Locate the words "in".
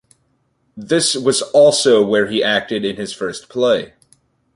2.83-2.95